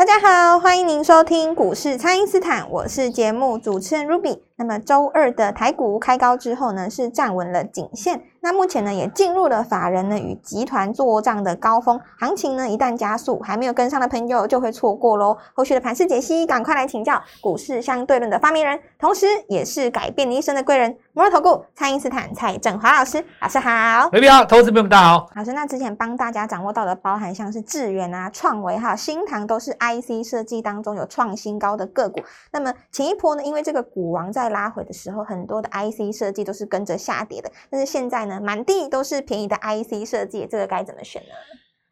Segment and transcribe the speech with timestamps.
[0.00, 4.38] 大家好，欢迎您收听股市蔡因斯坦，我是节目主持人 Ruby。
[4.60, 8.20] 那么周二的台股开高之后呢，是站稳了颈线。
[8.42, 15.34] 那目前呢，也进入了法人呢与集团做账的高峰行情呢，一旦加速，还没有跟上的朋友就会错过喽。
[15.54, 23.24] 后续的盘势解析，赶快来请教股市相对论的发明人，同时也是改变你一生的贵人——摩尔投顾蔡因斯坦蔡振华老师。
[23.40, 25.26] 老师好，喂，你好，投资朋友们大家好。
[25.36, 32.20] 老师，那之前帮大家掌握到的，包含像是智源啊、创维哈、新唐，都是 IC 设计当中有创新高的个股。
[32.52, 37.50] 那么前一波呢，因为这个股王在拉回的时候，很多的 IC 设计都是跟着下跌的。
[37.70, 41.34] 但是现在呢，满地都是便宜的 IC 设计，这个该怎么选呢？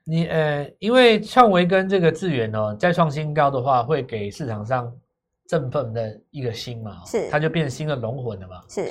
[0.04, 4.90] 你呃，因为创维跟这个智源哦，再创新高的话，会给市场上
[5.46, 8.62] 振奋的一个新嘛，是它就变新的龙魂了嘛。
[8.68, 8.90] 是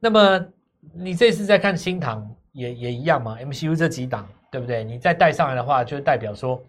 [0.00, 0.46] 那么
[0.94, 4.82] 你这次在看新塘也也一样嘛，MCU 这几档对不对？
[4.82, 6.62] 你再带上来的话，就代表说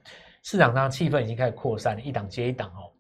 [0.44, 2.92] 市场上气氛已经开始扩散，一档接一档哦。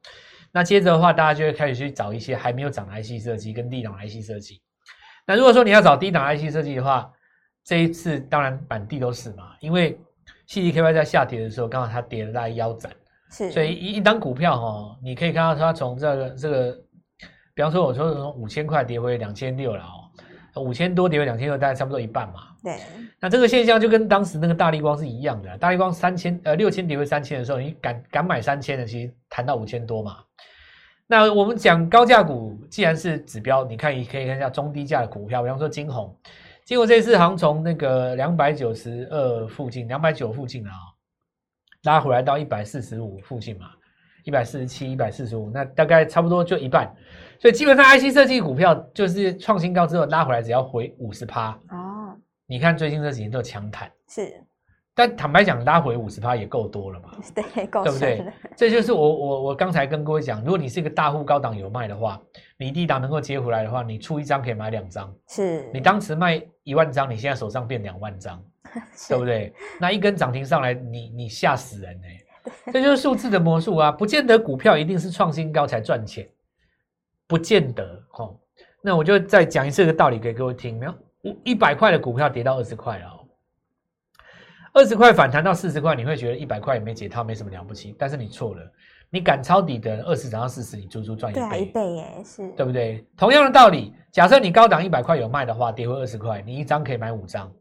[0.58, 4.59] 那接着的话，大家就会开始去找一些还没有涨的 IC 设计跟低档 IC 设计。
[5.27, 7.14] 那如果说你要找低档 IC 设计的话，
[7.64, 9.95] 这一次当然满地都是嘛，因为
[10.47, 12.91] CDKY 在下跌的时候，刚好它跌了大概腰斩，
[13.30, 16.71] 是，所以一一张股票哈、你可以看到它从这个这个，
[17.53, 19.97] 比方说我说从五千块跌回两千六了哦，
[20.59, 22.44] 五千多跌回两千六，大概差不多一半嘛。
[22.63, 22.77] 对，
[23.19, 30.17] 那这个现象就跟当时那个大力光是一样的啊，大力光三千呃六千跌回三千的时候，你敢敢买三千的，其实谈到五千多嘛。
[31.08, 36.14] 那我们讲高价股，既然是指标，你看也可以看一下中低价的股票，比方说金红，
[36.65, 40.71] 金红这次好像从那个两百九十二附近，两百九附近啊、
[41.83, 43.67] 拉回来到一百四十五附近嘛，
[44.26, 46.93] 一百四十七、一百四十五，那大概差不多就一半。
[47.39, 52.15] 所以基本上 IC 设计股票就是创新高之后拉回来，只要回五十趴，哦，
[52.45, 53.92] 你看最近这几年都有强弹。
[54.09, 54.33] 是，
[54.95, 58.26] 但坦白讲，拉回五十趴也够多了嘛， 对，够对不对？
[58.55, 62.20] 这就是我我我刚才跟各位讲，如果你是一个大户高档有卖的话，
[62.58, 65.14] 你低档能够接回来的话，你出一张可以买两张。
[65.27, 68.43] 是，你当时卖一万张，你现在手上变两万张，
[68.95, 69.53] 是对不对？
[69.80, 72.17] 那一根涨停上来，你你吓死人哎、
[72.73, 73.92] 这就是数字的魔术啊！
[73.92, 76.27] 不见得股票一定是创新高才赚钱，
[77.27, 77.83] 不见得
[78.14, 78.36] 哦。
[78.82, 80.80] 那我就再讲一次这个道理给各位听。
[80.80, 80.93] 没有，
[81.43, 83.20] 一百块的股票跌到二十块了哦，
[84.73, 87.95] 二十块反弹到四十块，你会觉得一百块也没解套，没什么了不起。
[87.98, 88.61] 但是你错了，
[89.10, 93.05] 你敢抄底的二十涨到四十，你足足赚一对啊，一倍，倍耶，是，对不对？
[93.17, 97.52] 同样的道理，假设你高档一百块有卖的话，跌回二十块，你一张可以买五张。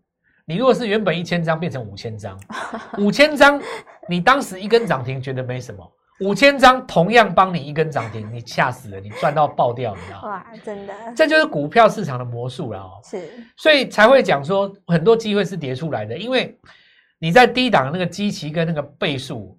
[0.44, 2.38] 你如果是原本一千张变成五千张，
[2.98, 3.60] 五千张
[4.08, 10.28] 你当时一根涨停觉得没什么，五千张同样帮你一根涨停，你吓死了，你赚到爆掉，你知道吗？
[10.28, 12.92] 哇，真的这就是股票市场的魔术了哦。
[13.04, 16.58] 是，所以才会讲说很多机会是叠出来的，因为
[17.18, 19.58] 你在低档那个基期跟那个倍数，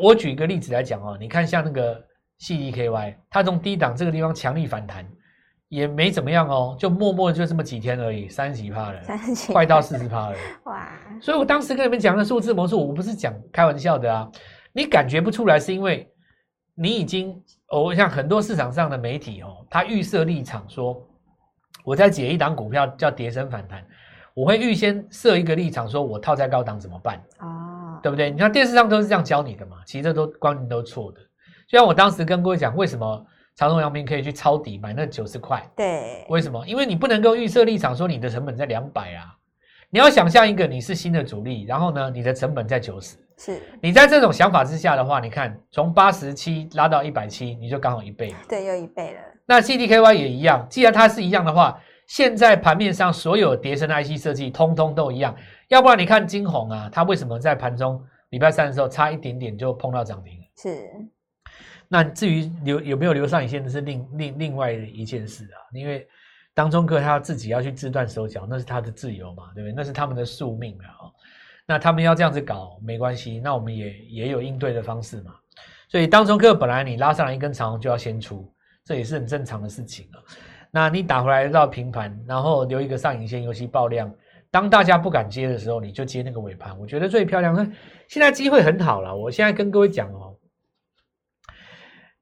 [0.00, 2.00] 我举一个例子来讲哦，你看像那个
[2.40, 5.04] CDKY，它从低档这个地方强力反弹，
[5.68, 10.36] 也没怎么样哦，就默默就这么几天而已，三十几趴了，三十几快到四十趴了。
[10.64, 10.88] 哇，
[11.20, 14.30] 所以我当时跟你们讲的数字魔术，我不是讲开玩笑的啊，
[14.76, 16.06] 你感觉不出来是因为
[16.74, 21.02] 你已经哦，像很多市场上的媒体哦，他预设立场说，
[21.82, 23.82] 我在解一档股票叫跌升反弹，
[24.34, 28.30] 我会预先设一个立场，说我套在高档怎么办，哦，对不对？
[28.30, 31.20] 你看电视上都是这样教你的嘛，其实这都观念都错的。
[31.66, 36.62] 就像我当时跟各位讲，为什么长荣、阳明可以去抄底买那九十块，对，为什么？
[36.66, 39.34] 因为你不能够预设立场说你的成本在两百啊，
[39.88, 48.34] 你要想象一个你是新的主力，然后呢，你的成本在九十，是，你在这种想法之下的话，你看从八十七拉到一百七，你就刚好一倍。
[48.48, 55.36] 对，又一倍了，那 CDKY 也一样，既然它是一样的话，现在盘面上所有叠升的 IC 设计通通都一样，
[55.68, 60.40] 要不然你看金红啊，它为什么在盘中礼拜三的时候差一点点就碰到涨停？
[60.56, 60.88] 是，
[61.88, 65.58] 那至于留有没有留上影线，那是另另另外一件事啊。
[65.74, 66.08] 因为
[66.54, 69.74] 当中客他自己要去自断手脚，那是他的自由嘛，对不对？
[69.76, 71.12] 那是他们的宿命啊、哦。
[71.66, 75.34] 那他们要这样子搞没关系，那我们也也有应对的方式嘛。
[75.88, 78.52] 所以当中客本来你拉上来一根长红就要先出，
[78.84, 80.18] 这也是很正常的事情啊。
[80.70, 84.12] 那你打回来到平盘，然后留一个上影线，尤其爆量。
[84.50, 87.54] 当大家不敢接的时候，你就接那个尾盘，我觉得最漂亮。
[87.54, 87.64] 那
[88.08, 90.36] 现在机会很好了，我现在跟各位讲哦，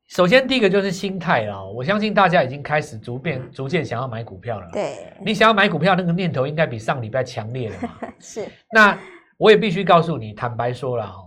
[0.08, 4.68] 首先第一个就是心态啦，我相信大家已经开始逐渐逐渐想要买股票了。
[4.72, 7.90] 对，你想要买股票那个念头应该比上礼拜强烈了嘛？
[8.18, 8.98] 是那
[9.36, 11.24] 我也必须告诉你，坦白说了哦，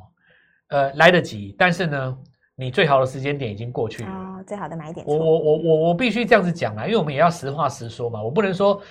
[0.70, 2.18] 呃，来得及，但是呢，
[2.56, 4.10] 你最好的时间点已经过去了。
[4.10, 5.16] 哦，最好的买点错。
[5.16, 8.82] 我我我我我必须这样子讲啦，因为我们也要实话实说嘛，我不能说。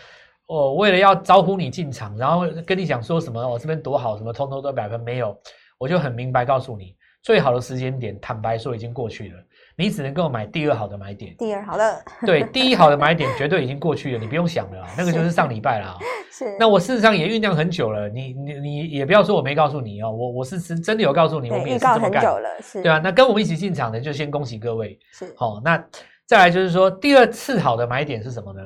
[0.49, 5.37] 哦，为了要招呼你进场，然后跟你讲说什么，我、这边多好，什么通通都百分没有，
[5.77, 9.43] 我就很明白告诉你，最好的时间点，坦白说已经过去了，
[9.77, 11.35] 你只能跟我买第二好的买点。
[11.37, 15.99] 第二好的，对，第一好的买点 绝对已经过去了，你不用想了啊，那个就是上礼拜了啊。
[16.33, 24.99] 是那我事实上也酝酿很久了，你你你也不要说我没告诉你哦，我我是真真的有告诉你，我们也是这么干，了，是，对啊，那跟我们一起进场的就先恭喜各位。
[25.13, 25.83] 是好、那
[26.27, 28.61] 再来就是说，第二次好的买点是什么呢？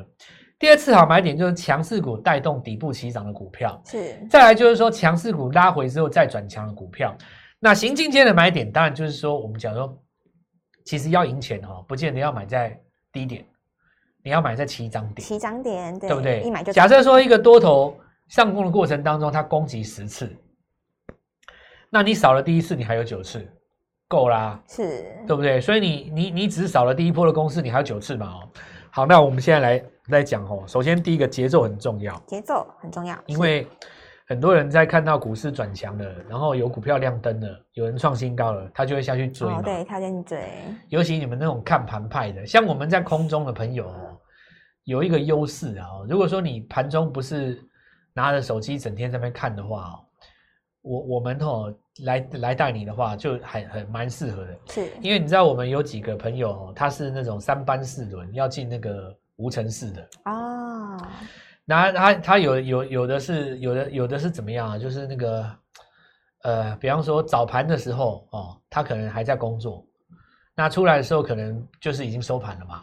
[0.59, 7.17] 第二次好买点就是强势股带动底部起涨的股票，是再来就是说强势股拉回之后再转强的股票。
[7.59, 9.97] 那行进间的买点，当然就是说我们讲说，
[10.85, 12.79] 其实要赢钱哦，不见得要买在
[13.13, 13.45] 低点，
[14.23, 16.41] 你要买在起涨点，起涨点，对对不对？
[16.43, 17.97] 一买就假设说一个多头
[18.29, 20.31] 上攻的过程当中，它攻击十次，
[21.91, 23.47] 那你少了第一次，你还有九次，
[24.09, 24.63] 够啦。
[24.69, 25.61] 是对不对？
[25.61, 28.27] 所以你你你只是少了第一波的攻势，你还有九次嘛？
[28.27, 28.49] 哦，
[28.91, 30.65] 好，那我们现在来来讲哦。
[30.67, 33.67] 首先第一个节奏很重要，节奏很重要，因为
[34.31, 39.59] 很多人在看到股市转强了，然后有股票亮灯了，有人创新高了，他就会下去追嘛。
[39.59, 40.49] 哦，对，他先追，
[40.89, 44.17] 尤其你们那种看盘派的，像我们在空中的朋友哦，
[44.85, 46.07] 有一个优势啊、哦。
[46.09, 47.61] 如果说你盘中不是
[48.15, 49.99] 拿着手机整天在那边看的话哦，
[50.83, 51.75] 我我们哦
[52.05, 54.57] 来来带你的话，就还很蛮适合的。
[54.69, 60.09] 是因为你知道我们有几个朋友哦，他是那种三班四轮要进那个无尘室的，
[61.71, 64.79] 哦，那他他有有有的是有的有的是怎么样啊？
[64.79, 65.51] 就是那个
[66.43, 69.85] 呃，比方说早盘的时候哦，他可能还在工作，
[70.55, 72.83] 那出来的时候可能就是已经收盘了嘛。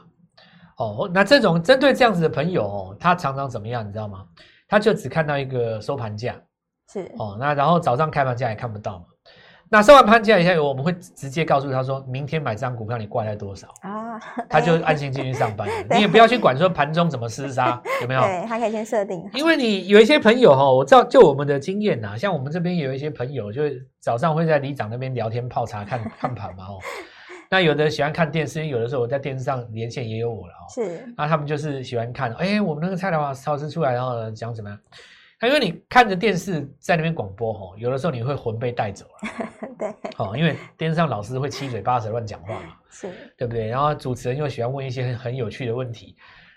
[0.77, 4.25] 哦，那这种针对这样子的朋友哦，他常常怎么样，你知道吗？
[4.67, 6.35] 他就只看到一个收盘价
[6.91, 9.05] 是哦，那然后早上开盘价也看不到嘛。
[9.69, 13.67] 那收完盘价以后，我们会直接告诉他说，明天买这张股票你挂在多少。
[13.81, 14.06] 啊，
[14.49, 18.21] 他就安心进去上班 你也不要去管说盘中怎么厮杀， 有没有？
[18.21, 26.79] 对，他可以先设定，因为你有一些朋友哈，我知道就我们的经验呐，像我们这边有一些朋友，就是早上会在里长那边聊天泡茶看看盘嘛哦。
[27.49, 30.65] 那有的喜欢看电视，有的时候我在电视上连线也有我了哦。
[30.73, 34.77] 是那他们就是喜欢看，哎，我们那个蔡老华超市出来，然后呢讲怎么样？
[35.39, 39.47] 那因为你看着电视在那边广播吼，有的时候你会魂被带走了，
[39.77, 42.73] 对，哦，因为电视上老师会七嘴八舌乱讲话嘛。
[42.89, 43.67] 是对不对？
[43.67, 46.15] 然后主持人又喜欢问一些很很有趣的问题，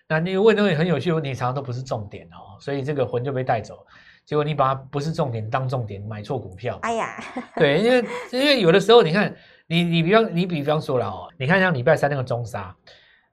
[0.09, 3.87] 那你问那个很有趣的问题，常常都不是重点哦，所以这个魂就被带走。
[4.27, 6.79] 结果你把它不是重点当重点，买错股票。
[6.83, 7.25] 哎呀，
[7.57, 9.35] 对，因为因为有的时候你看，
[9.67, 12.73] 你你比方你比方说了哦，你看像礼拜三那个中沙，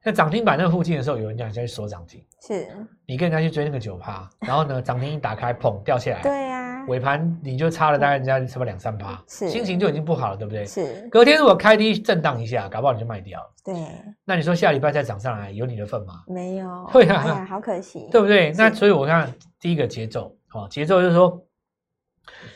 [0.02, 2.68] 在涨停板那附近的时候，有人讲要去锁涨停，是
[3.06, 6.57] 你跟人家去追那个九趴，然后呢涨停一打开，砰掉下来，对呀，
[6.88, 10.66] 尾盘你就差了大概人家差不多两三趴，是心情就已经不好了，对不对？
[10.66, 13.50] 是，隔天如果开低震荡一下，搞不好你就卖掉了。
[13.64, 13.76] 对，
[14.24, 16.24] 那你说下礼拜再涨上来，有你的份吗？
[16.28, 18.52] 没有， 会啊哎呀，好可惜，对不对？
[18.58, 21.42] 那所以我看第一个节奏，哦，节奏就是说，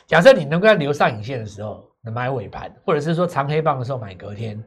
[0.07, 4.61] 假设你能够在留上影线的时候买尾盘，或者是说长黑棒的时候买隔天，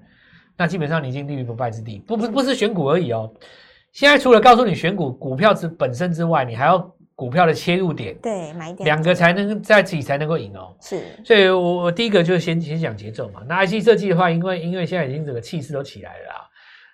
[0.56, 1.98] 那基本上你已经立于不败之地。
[2.06, 3.32] 不不不是选股而已哦，
[3.92, 10.76] 现在除了告诉你选股股票之本身之外，你还要股票的切入点，对，买一点两个才能在自己才能够赢哦。
[10.80, 13.42] 是所以我我第一个就先先讲节奏嘛。
[13.48, 16.34] 那 IC 设计的话，因为因为现在已经整个气势都起来了啦，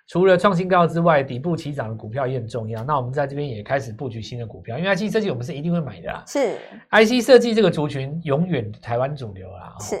[0.07, 2.83] 除了创新高之外，底部起涨的股票也很重要。
[2.83, 6.23] 那我们在这边也开始布局新的股票，因为 IC 设计我们是一定会买的啦。
[6.27, 6.55] 是
[6.91, 9.99] IC 设计这个族群永远台湾主流啦，哦是，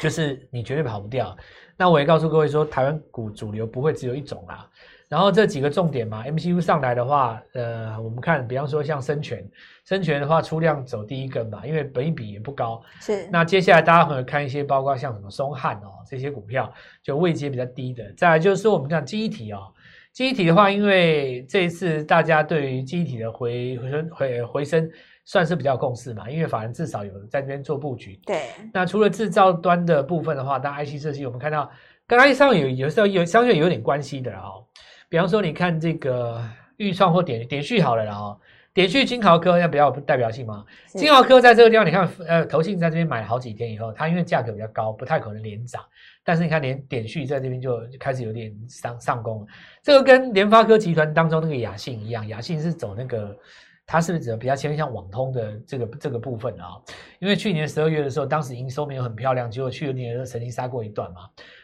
[0.00, 1.36] 就是你绝对跑不掉。
[1.76, 4.68] 那我也告诉各位说，台湾股主流不会只有一种啦。
[5.08, 9.42] 然后这几个重点嘛，MCU 上来的话，呃，我们看，比方说像生全，
[9.86, 12.82] 生全的话出量走第一根嘛，因为本益比也不高。
[13.00, 16.70] 是那接下来大家可能看一些，包括像什么松汉哦这些股票，
[17.02, 18.04] 就位阶比较低的。
[18.18, 19.72] 再来就是说我们讲记忆体哦，
[20.12, 24.90] 记忆体的话，因为这一次大家对于记忆体的回回升回回升
[25.24, 28.20] 算是比较共识嘛，因为法人至少有在那边做布局。
[28.26, 31.70] 对，那除了制造端的部分的话，当 IC 设计我们看到
[32.06, 34.62] 跟 IC 上有有时候有相对有点关系的哦。
[35.08, 36.42] 比方说，你看这个
[36.76, 38.38] 预创或点点序好了啦哦，
[38.74, 40.64] 点序金豪科要比较有代表性嘛。
[40.88, 45.82] 金豪科在这个地方，你看，呃，投信在这边买了好几天以后，它因为价格比较高，不太可能连涨。
[46.22, 49.46] 但是你看，连点序在这边就开始有点上上攻了。
[49.82, 53.34] 这个跟联发科集团当中那个雅信一样，雅信是走那个
[53.90, 56.76] 它是不是比较偏向网通的这个这个部分啊？
[57.20, 61.20] 因为去年十二月的时候，当时营收没有很漂亮，结果去年曾经杀过一段嘛。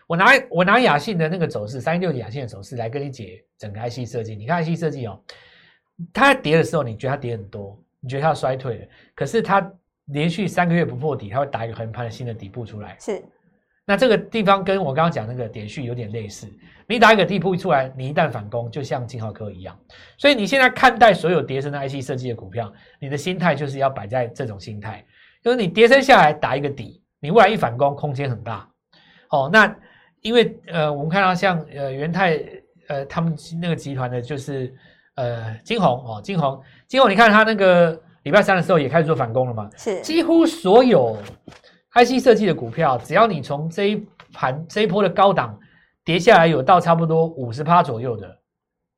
[0.06, 4.34] 我拿我拿雅信的那个走势，三一六雅信的走势来跟你解整个 IC 设计。
[4.34, 5.20] 你看 IC 设计哦，
[6.14, 9.70] 它跌的时候，你觉得它跌很多，你觉得它要衰退了，可是它
[10.06, 12.96] 连续三个月不破底，它会打一个横盘的新的底部出来。
[12.98, 13.22] 是。
[13.86, 16.46] 那这个地方跟我刚刚讲那个点序有点类似，
[16.88, 19.78] 你打一个地铺一出来，你一旦反攻，就像金浩科一样。
[20.16, 25.04] 所以你现在看待所有跌升的 IC 设计的股票，你的心态就是要摆在这种心态，
[25.42, 28.66] 就是你跌升下来打一个底，你未来一反攻，空间很大。
[29.28, 29.76] 哦，那
[30.22, 32.40] 因为呃，我们看到像呃元泰
[32.88, 34.74] 呃他们那个集团的，就是
[35.16, 39.68] 呃金红哦，金红金红，你看他那个礼拜三的时候也开始做反攻了嘛？
[39.76, 41.18] 是，几乎所有。
[41.94, 45.58] IC 设计的股票，只要你从这一盘这一波的高档
[46.04, 48.28] 跌下来，有到差不多五十趴左右的，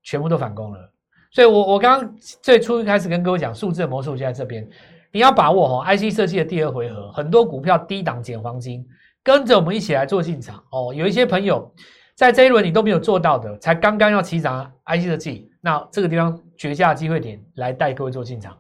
[0.03, 0.93] 全部都反攻了。
[1.31, 4.67] 所以，我我刚刚最初一开始跟各位讲，数字的魔术就在这边，
[5.13, 5.85] 你要把握哦。
[5.85, 8.87] IC 设计的第二回合，很多股票低档捡黄金，
[9.23, 10.95] 跟着我们一起来做进场哦。
[10.95, 11.71] 有一些朋友
[12.15, 18.57] 在这一轮你都没有做到的，才刚刚要起涨 IC 设计，那这个地方绝佳机会点来带各位做进场。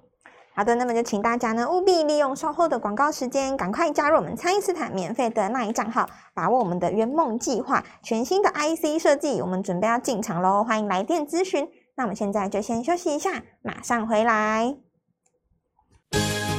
[0.57, 11.69] 好的，那么就请大家呢务必利用稍后的广告时间，赶快加入我们蔡因斯坦免费的那一账号，把握我们的圆梦计划，全新的 IC 设计，我们准备要进场喽，欢迎来电咨询。
[11.95, 14.75] 那我们现在就先休息一下，马上回来。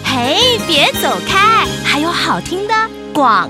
[0.05, 2.73] 嘿，别走开，还有好听的
[3.15, 3.49] 广。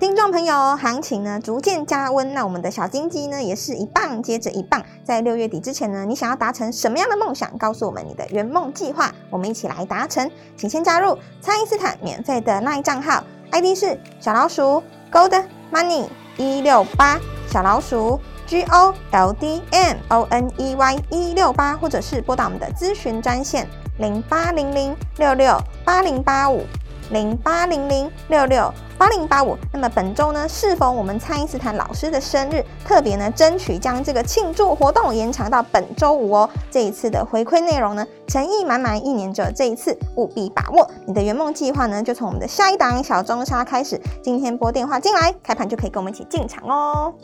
[0.00, 4.82] 听众朋友，行情呢逐渐加温，那我们的小金鸡呢也是一棒接着一棒。
[5.04, 7.50] 在六月底之前呢，你想要达成什么样的梦想？
[7.58, 10.28] 告诉我们你的圆梦计划，我们一起来达成。
[10.56, 16.06] 请先加入蔡因斯坦免费的那一账号，ID 是小老鼠 Gold Money
[16.38, 26.64] 一六八，小老鼠 G O L D M O N E Y 一六八，或者是拨打我们的咨询专线零八零零六六八零八五。
[27.10, 29.56] 零八零零六六八零八五。
[29.72, 36.50] 那么本周呢，适逢我们蔡因斯坦老师的生日，特别呢，争取将这个庆祝活动延长到本周五哦。
[36.70, 40.86] 这一次的回馈内容呢，诚意满满，一年者这一次务必把握。
[41.06, 43.98] 你的圆梦计划呢，就从我们的下一档小中沙开始。
[44.22, 47.14] 今天拨电话进来，开盘就可以跟我们一起进场哦。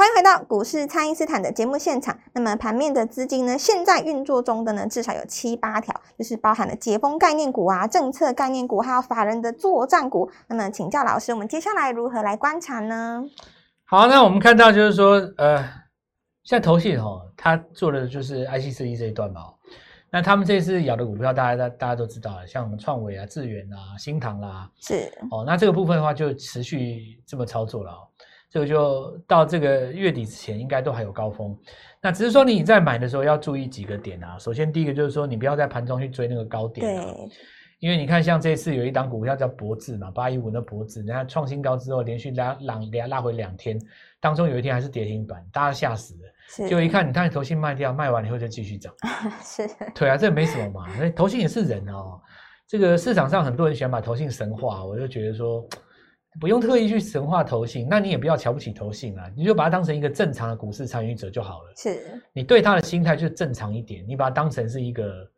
[0.00, 2.18] 欢迎回到股市，蔡因斯坦的节目现场。
[2.32, 3.58] 那么盘面的资金呢？
[3.58, 10.30] 现在运作中的呢，至少有七八条，就是包含了解封概念股啊、政策概念股，还有法人的作战股。
[10.46, 13.22] 那么请教老师，我们接下来如何来观察呢？
[13.84, 15.58] 好，那我们看到就是说，呃，
[16.44, 19.42] 现在投信哦，他做的就是 IC 设计这一段嘛。
[20.10, 25.44] 那他们这次咬的股票，大家大大家都知道了，像我们创伟啊、智远啊、新唐啦，是哦。
[25.46, 28.09] 那这个部分的话，就持续这么操作了。
[28.50, 31.56] 这个就到这个月底之前，应该都还有高峰。
[32.02, 34.36] 那只是说你在买的时候要注意几个点啊。
[34.38, 37.14] 首先，第一个就是说，你不要在盘中去追那个高点啊。
[37.78, 43.80] 因为你看，像这次有一档股票叫博智嘛，八一五的博智，你看创新高之后，连续拉拉拉拉回两天，
[44.20, 46.68] 当中有一天还是跌停板，大家吓死了。
[46.68, 48.92] 就一看，你看头信卖掉，卖完以后就继续涨。
[49.42, 49.66] 是。
[49.94, 50.88] 对啊，这没什么嘛。
[50.98, 52.20] 那头信也是人哦。
[52.66, 55.64] 这个市场上很多人喜欢把头信神化，我就觉得说。
[56.38, 61.72] 不用特意去神化投信，那你也不要瞧不起投信啊，你就把它当成一个正常的股市参与者就好了。
[61.76, 65.28] 是，你对他的心态就正常一点，你把它当成是一个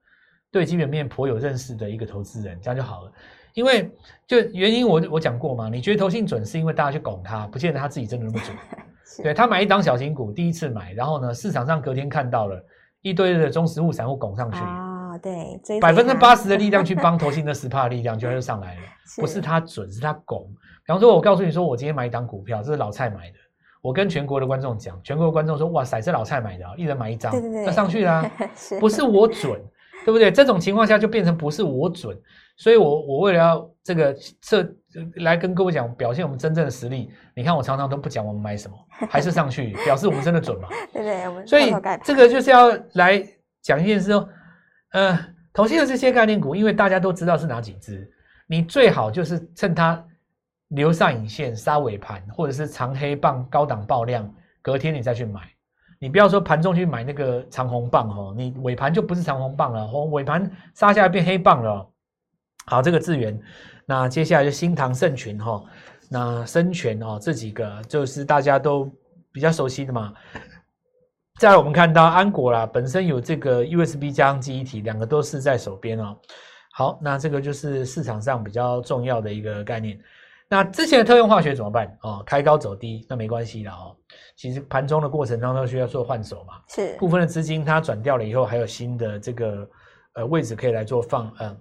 [0.50, 3.12] 对基本面颇有认识的一个投资人，这样就好了。
[3.54, 3.90] 因为
[4.26, 8.56] 就原因我我讲过嘛，你觉得投信准是因为大家去拱他，不见得他自己真的那么准。
[9.24, 12.62] 对他买一档小型股，第一次买，然后呢市场上隔天看到了
[13.00, 14.58] 一堆的中实物散户拱上去。
[15.22, 18.80] 对，百分之八十的力量去帮 投信的十帕力量就就上来了，
[19.16, 20.46] 不是他准，是他拱。
[20.84, 23.36] 比方说，我告诉你说，我今天买一档股票，这是老蔡买的，
[23.80, 27.32] 我跟全国的观众讲，全国的观众说，哇塞，这老蔡买的，一人买一张，
[27.64, 28.28] 那上去了，
[28.80, 29.60] 不是我准，
[30.04, 30.30] 对不对？
[30.32, 32.18] 这种情况下就变成不是我准，
[32.56, 34.68] 所以我我为了要这个这
[35.16, 38.76] 来跟各位讲，表现我们真正的实力，你看我常常都不讲我们买什么，
[39.08, 40.68] 还是上去，表示我们真的准嘛？
[40.92, 43.24] 对对，我们所以这个就是要来
[43.62, 44.28] 讲一件事哦。
[44.92, 45.18] 呃，
[45.52, 48.10] 投信的这些概念股，因为大家都知道是哪几只，
[48.46, 50.02] 你最好就是趁它
[50.68, 55.40] 留上影线、杀尾盘，或者是长黑棒、高档爆量，隔天你再去买。
[55.98, 61.88] 你不要说盘中去买那个长红棒哦，你尾盘就不是长红棒了，哦，尾盘杀下来变黑棒了。
[62.66, 63.40] 好，这个资源，
[63.86, 65.62] 那接下来就新唐盛群哈，
[66.10, 68.90] 那深全哦，这几个就是大家都
[69.32, 70.12] 比较熟悉的嘛。
[71.42, 76.16] 再来，我们看到安国啦，本身有这个 USB 加上记忆体，两个都是在手边哦。
[76.70, 79.98] 好，那这个就是市场上比较重要的一个概念。
[80.48, 81.98] 那之前的特用化学怎么办？
[82.02, 83.92] 哦，开高走低，那没关系的哦。
[84.36, 89.68] 其实盘中的过程当中需要做换手嘛，是部分的资金它转掉了以后，还有新的这个
[90.12, 91.56] 呃位置可以来做放，嗯、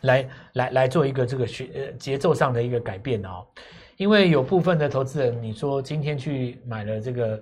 [0.00, 3.46] 来来来做一个这个学呃节奏上的一个改变哦。
[3.96, 7.40] 因为有部分的投资人，你说今天去买了这个，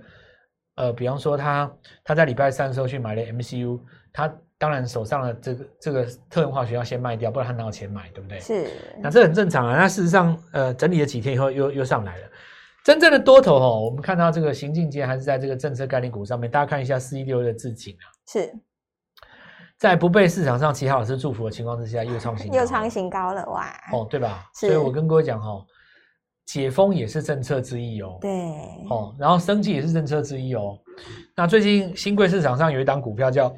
[0.77, 1.71] 呃，比方说他
[2.05, 3.79] 他在礼拜三的时候去买了 MCU，
[4.13, 8.39] 他当然手上的这个这个特用化学要先卖掉，不然他哪有钱买，对不对？
[8.41, 9.77] 是那这很正常啊。
[9.77, 12.25] 那事实上，呃，整理了几天以后又又上来了。
[12.85, 16.49] 真正的多头哦，我们看到这个行进间还是在这个政策概念股上面。
[16.51, 18.55] 大家看一下四一六的置景啊，是
[19.77, 23.67] 在不被市场上其他老师祝福的情况之下，又创新高 又创新高了哇！
[23.93, 24.49] 哦，对吧？
[24.55, 25.67] 所以我跟各位讲哦，
[26.47, 28.17] 解封也是政策之一哦。
[28.21, 28.31] 对，
[28.89, 30.79] 哦，然后升级也是政策之一哦。
[31.37, 33.55] 那最近新贵市场上有一档股票叫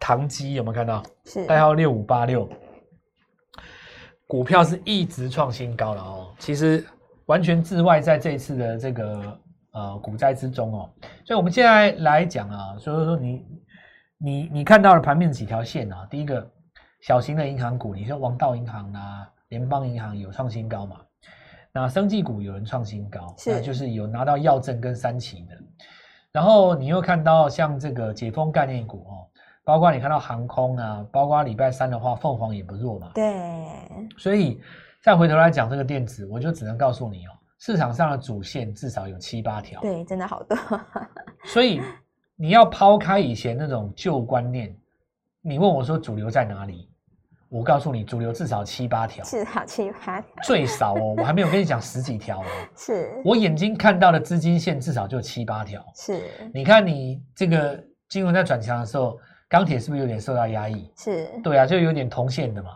[0.00, 1.02] 唐基，有没有看到？
[1.26, 2.48] 是代号六五八六，
[4.26, 6.34] 股票是一直创新高了哦。
[6.38, 6.84] 其实
[7.26, 9.38] 完全自外在这一次的这个
[9.72, 10.90] 呃股灾之中哦。
[11.24, 13.46] 所以我们现在来讲啊，所以说你
[14.18, 16.06] 你你看到了盘面几条线啊？
[16.10, 16.50] 第一个
[17.02, 20.96] 小型的银行股，你说王道银行啊、联邦银行有创新高嘛？
[21.74, 25.56] 那生技股有人创新高，是那就是有拿到药证跟三期的。
[26.30, 29.24] 然后你又看到像这个解封概念股哦，
[29.64, 33.10] 包括你看到航空啊，包括礼拜三的话，凤凰也不弱嘛。
[33.14, 33.32] 对，
[34.18, 34.60] 所以
[35.02, 39.80] 再回头来讲这个电子，我就只能告诉你哦，市场上的主线至少有七八条。
[39.80, 40.56] 对，真的好多，
[41.44, 41.80] 所以
[42.36, 44.76] 你要抛开以前那种旧观念，
[45.40, 46.90] 你问我说主流在哪里？
[47.52, 52.44] 我告诉你，主流至少七八条，至少七八条，最少哦，我还没有跟你讲十几条哦。
[52.74, 55.84] 是我眼睛看到的资金线至少就七八条。
[55.94, 56.22] 是
[56.54, 57.78] 你看你这个
[58.08, 59.18] 金融在转强的时候，
[59.50, 60.90] 钢铁是不是有点受到压抑？
[60.96, 62.70] 是，对啊，就有点同线的嘛。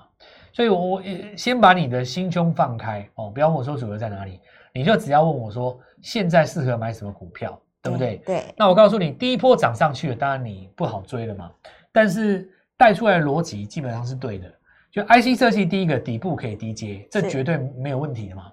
[0.52, 4.38] 所以我，我呃先把你的心胸放开哦，不要问我说主流在哪里，
[4.74, 8.18] 你就只要问我说现在适合买什么股票，对不对？
[8.26, 11.50] 对，那我告诉你，第一波涨上去了，当然你不好追了嘛。
[11.92, 14.52] 但是带出来的逻辑基本上是对的。
[14.96, 18.50] 就 IC 设计，第一个底部可以低接，这绝对没有问题的嘛。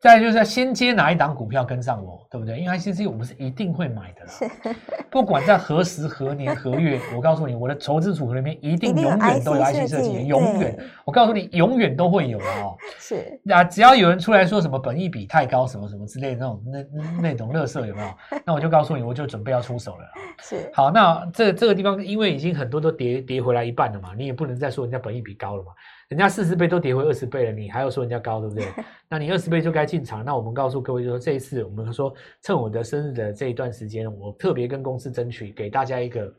[0.00, 2.58] 再来就是要先接哪一档股票跟上我，对不对？
[2.60, 4.76] 因为 ICC 我们是一定会买的啦，
[5.10, 10.78] 不管在何时何年何月，我告诉你，我的投资组合里面一定永远都有 IC 设计，永远。
[11.04, 12.76] 我告诉你，永远都会有的哦。
[12.98, 18.08] 是那只要有人出来说什么本益比太高，什么什么之类的那种那那那种乐色有没有？
[18.44, 20.04] 那我就告诉你，我就准备要出手了。
[20.42, 25.72] 是，好，那这这个地方因为已经很多都跌跌回来一半了嘛，你也不能再说人家本益比高了嘛，
[26.08, 28.66] 人家四十倍都跌回二十倍了，你还要说人家高，对不对？
[29.08, 30.24] 那你二十倍就该进场。
[30.24, 36.34] 那我们告诉各位就说，这一次我们说趁我的生日的这一段时间，我特别跟公司争取给大家一个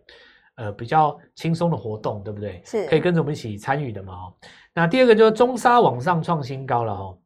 [0.56, 2.62] 呃比较轻松的活动，对不对？
[2.66, 4.14] 是可以跟着我们一起参与的嘛。
[4.14, 4.34] 哦，
[4.74, 7.18] 那第二个就是中沙往上创新高了哦。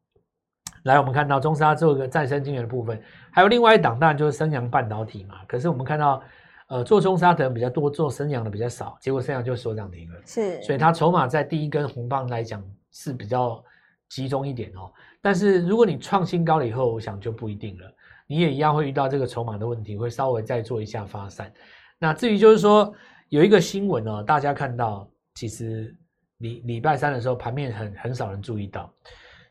[0.85, 2.99] 来，我们看到中沙做一个再生晶源的部分，
[3.31, 5.35] 还有另外一档，当然就是升阳半导体嘛。
[5.47, 6.23] 可是我们看到，
[6.71, 10.17] 呃，做中沙的人比较多，做升阳的比较少，结果升阳就收涨停了。
[10.25, 13.61] 是，所以它筹码在第一根红棒来讲是比较
[14.07, 14.89] 集中一点哦。
[15.21, 17.93] 但是如果你创新高了以后，我想就不一定了，
[18.25, 21.51] 你也一样会遇到这个筹码的问题，会稍微再做一下发散。
[21.99, 22.93] 那至于就是说
[23.27, 25.05] 有一个新闻哦，大家看到
[25.35, 25.93] 其实
[26.37, 28.89] 礼礼拜三的时候盘面很很少人注意到，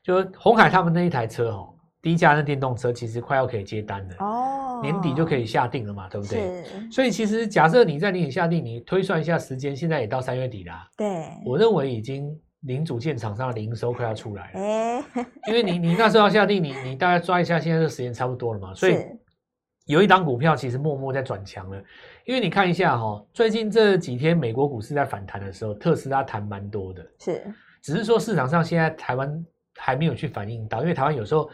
[0.03, 1.69] 就红海他们那一台车哦，
[2.01, 6.65] 低价的电动车其实快要可以接单了，哦，年底就可以下定了嘛，对不对？
[6.91, 15.05] 所以其实假设你在年底下定，你推算一下时间，现在也到三月底啦、对，我认为已经零组件厂商的零收快要出来了，哎，
[15.49, 18.97] 因为你你那时候要下定，你你大概抓一下，现在这时间差不多了嘛，所以
[19.87, 21.83] 有一档股票其实默默在转强了，
[22.25, 27.43] 因为你看一下哈、哦，最近这几天美国股市在反弹的时候，特斯拉弹蛮多的，是，
[27.83, 29.45] 只是说市场上现在台湾
[29.77, 31.51] 还没有去反应到，因为台湾有时候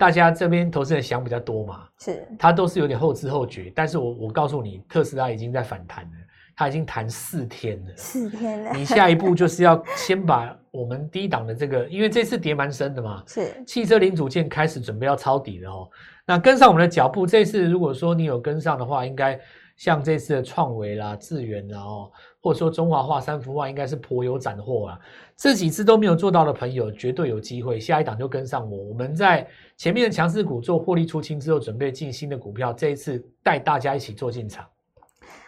[0.00, 6.10] 大家这边投资人想比较多嘛，是，他都是有点后知后觉，但是我我告诉你，特斯拉已经在反弹了，
[6.56, 7.92] 它已经弹四天了。
[7.96, 15.86] 四天了，你下一步就是要先把我们低档的这个， 因为这次跌蛮深的嘛，是，汽车零组件开始准备要抄底了哦。
[16.24, 19.38] 那跟上我们的脚步，这次如果说你有跟上的话，应该
[19.80, 22.12] 像这次的创维啦、智源啦哦，
[22.42, 25.00] 或者说中华化、三幅画，应该是颇有斩获啊。
[25.34, 28.76] 这几次都没有做到的朋友，绝对有机会，下一档就跟上我。
[28.76, 34.66] 我们在前面的强势股做获利出清之后，准备进新的股票，这一次带大家一起做进场。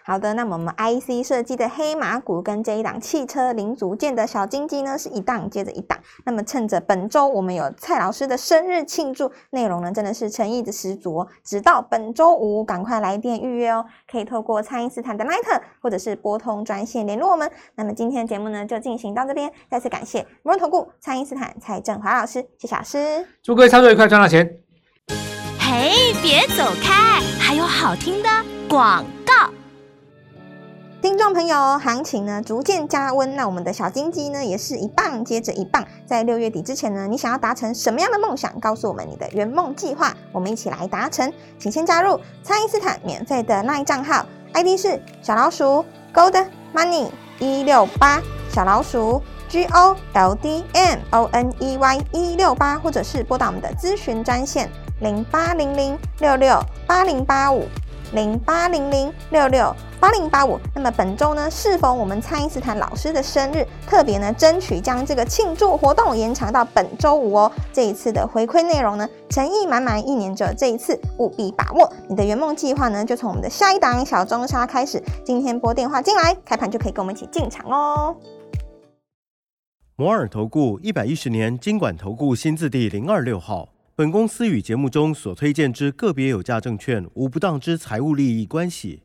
[0.04, 5.98] 好的，那么我们 IC 设计的黑马股跟这一档汽车零组件的小金鸡呢，是一档接着一档。
[6.24, 11.28] 那么趁着本周我们有蔡老师的生日庆祝，内容呢真的是诚意的十足哦。
[11.44, 17.50] 直到本周五，赶快来电预约哦，可以透过蔡因斯坦的 Line 或者是拨通专线联络我们。
[17.76, 23.24] 那么今天的节目呢就进行到这边，再次感谢摩人投顾蔡因斯坦蔡振华老师，谢谢老师。
[23.42, 24.58] 祝各位操作愉快，赚到钱。
[25.58, 28.28] 嘿，别走开，还有好听的
[28.68, 29.61] 广告。
[31.02, 35.84] 听众朋友，行情呢逐渐加温，那我们的小金鸡呢也是一棒接着一棒。
[36.06, 38.52] 在六月底之前呢，你想要达成什么样的梦想？
[38.60, 41.30] 告诉我们你的圆梦计划，我们一起来达成。
[41.58, 45.84] 请先加入蔡因斯坦免费的 LINE 账号，ID 是小老鼠
[46.14, 47.08] Gold Money
[47.40, 57.66] 一六八，小老鼠 G O L D M O N E Y 一六八，或者是拨打我们的咨询专线零八零零六六八零八五。
[58.12, 60.58] 零八零零六六八零八五。
[60.74, 67.52] 那么本周呢，适逢我们蔡因斯坦老师的生日，特别呢，争取将这个庆祝活动延长到本周五哦。
[67.72, 71.88] 这一次的回馈内容呢，诚意满满，一年只有这一次，务必把握。
[72.08, 75.00] 你的圆梦计划呢，就从我们的下一档小中沙开始。
[75.24, 78.16] 今天拨电话进来，开盘就可以跟我们一起进场哦。
[79.94, 83.68] 摩尔投顾一百一十年经管投顾新字第零二六号。
[83.94, 89.04] 本公司与节目中所推荐之个别有价证券无不当之财务利益关系。